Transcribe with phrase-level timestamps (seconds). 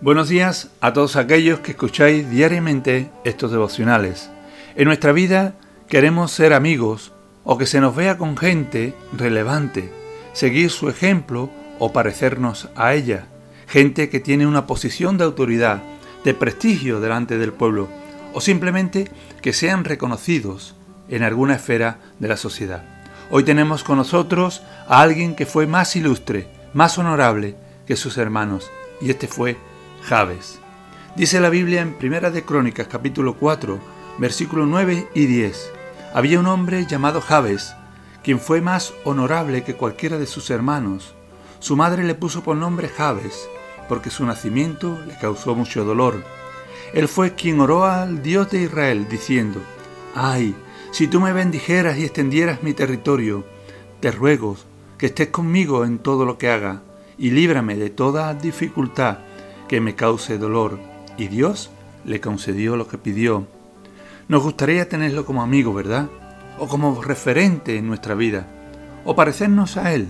[0.00, 4.28] Buenos días a todos aquellos que escucháis diariamente estos devocionales.
[4.74, 5.54] En nuestra vida
[5.88, 7.12] queremos ser amigos
[7.44, 9.90] o que se nos vea con gente relevante,
[10.32, 11.48] seguir su ejemplo
[11.78, 13.28] o parecernos a ella,
[13.66, 15.82] gente que tiene una posición de autoridad,
[16.24, 17.88] de prestigio delante del pueblo,
[18.34, 20.74] o simplemente que sean reconocidos
[21.08, 22.82] en alguna esfera de la sociedad.
[23.30, 27.54] Hoy tenemos con nosotros a alguien que fue más ilustre, más honorable
[27.86, 28.70] que sus hermanos,
[29.00, 29.56] y este fue
[30.04, 30.60] Jabes.
[31.16, 33.80] Dice la Biblia en Primera de Crónicas capítulo 4,
[34.18, 35.72] versículos 9 y 10.
[36.12, 37.74] Había un hombre llamado Jabes,
[38.22, 41.14] quien fue más honorable que cualquiera de sus hermanos.
[41.58, 43.48] Su madre le puso por nombre Jabes,
[43.88, 46.22] porque su nacimiento le causó mucho dolor.
[46.92, 49.62] Él fue quien oró al Dios de Israel, diciendo,
[50.14, 50.54] Ay,
[50.90, 53.46] si tú me bendijeras y extendieras mi territorio,
[54.00, 54.58] te ruego
[54.98, 56.82] que estés conmigo en todo lo que haga,
[57.16, 59.18] y líbrame de toda dificultad
[59.74, 60.78] que me cause dolor.
[61.18, 61.68] Y Dios
[62.04, 63.48] le concedió lo que pidió.
[64.28, 66.06] Nos gustaría tenerlo como amigo, ¿verdad?
[66.60, 68.46] O como referente en nuestra vida,
[69.04, 70.06] o parecernos a Él.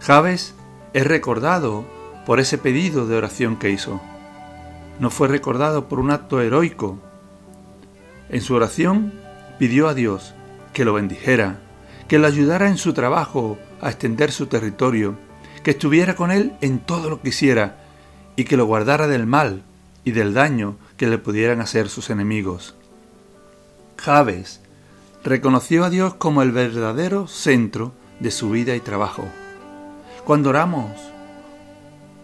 [0.00, 0.54] Javes
[0.94, 1.84] es recordado
[2.24, 4.00] por ese pedido de oración que hizo.
[5.00, 6.98] No fue recordado por un acto heroico.
[8.30, 9.12] En su oración
[9.58, 10.32] pidió a Dios
[10.72, 11.58] que lo bendijera,
[12.08, 15.14] que lo ayudara en su trabajo a extender su territorio,
[15.62, 17.82] que estuviera con él en todo lo que hiciera
[18.36, 19.62] y que lo guardara del mal
[20.04, 22.74] y del daño que le pudieran hacer sus enemigos.
[23.96, 24.60] Javes
[25.24, 29.26] reconoció a Dios como el verdadero centro de su vida y trabajo.
[30.24, 30.92] Cuando oramos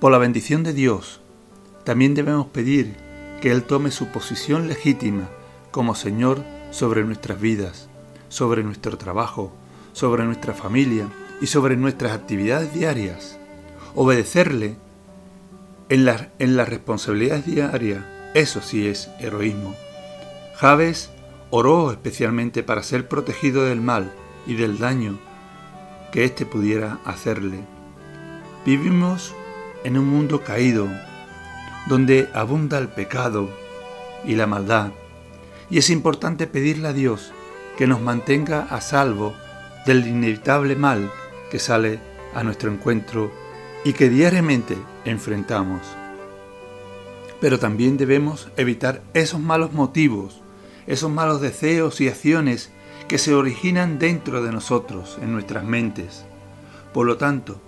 [0.00, 1.20] por la bendición de Dios,
[1.84, 2.96] también debemos pedir
[3.40, 5.28] que Él tome su posición legítima
[5.70, 7.88] como Señor sobre nuestras vidas,
[8.28, 9.52] sobre nuestro trabajo,
[9.92, 11.08] sobre nuestra familia
[11.40, 13.38] y sobre nuestras actividades diarias.
[13.94, 14.76] Obedecerle
[15.88, 19.74] en, la, en las responsabilidades diarias, eso sí es heroísmo.
[20.56, 21.10] Javes
[21.50, 24.12] oró especialmente para ser protegido del mal
[24.46, 25.18] y del daño
[26.12, 27.60] que éste pudiera hacerle.
[28.64, 29.34] Vivimos
[29.84, 30.88] en un mundo caído,
[31.86, 33.48] donde abunda el pecado
[34.24, 34.90] y la maldad,
[35.70, 37.32] y es importante pedirle a Dios
[37.76, 39.34] que nos mantenga a salvo
[39.86, 41.10] del inevitable mal
[41.50, 42.00] que sale
[42.34, 43.30] a nuestro encuentro
[43.84, 45.82] y que diariamente enfrentamos.
[47.40, 50.40] Pero también debemos evitar esos malos motivos,
[50.86, 52.70] esos malos deseos y acciones
[53.08, 56.24] que se originan dentro de nosotros, en nuestras mentes.
[56.92, 57.60] Por lo tanto,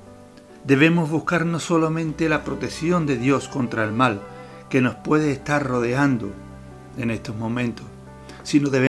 [0.65, 4.21] debemos buscar no solamente la protección de Dios contra el mal
[4.69, 6.31] que nos puede estar rodeando
[6.98, 7.87] en estos momentos,
[8.42, 8.90] sino debemos